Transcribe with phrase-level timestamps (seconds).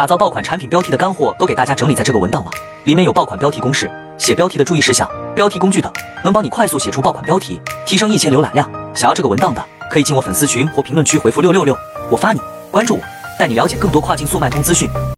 [0.00, 2.50] 打造爆款产品标题的干货都给大家整理在这个文档了
[2.84, 5.92] 里面有爆款标题公式写标题的注意事项标题工具等
[6.24, 8.66] 能帮你快速写出爆款标题提升一千浏览量。
[8.94, 11.76] 想要这个文档的可以进我粉丝群或评论区回复六六六
[12.10, 12.40] 我发你
[12.70, 13.02] 关注我
[13.38, 14.88] 带你了解更多跨境速卖通资讯。